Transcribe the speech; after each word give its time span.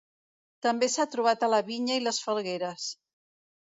També 0.67 0.89
s'ha 0.93 1.05
trobat 1.17 1.47
a 1.47 1.53
la 1.57 1.61
vinya 1.71 2.01
i 2.01 2.05
les 2.09 2.23
falgueres. 2.27 2.93